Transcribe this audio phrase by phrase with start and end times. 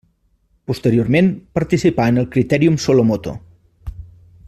[0.69, 1.27] Posteriorment
[1.59, 3.35] participà en el Critèrium Solo Moto.